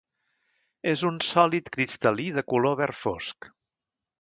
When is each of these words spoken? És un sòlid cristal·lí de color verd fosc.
És 0.91 1.03
un 1.09 1.19
sòlid 1.27 1.69
cristal·lí 1.75 2.25
de 2.39 2.45
color 2.55 2.81
verd 2.81 2.99
fosc. 3.03 3.53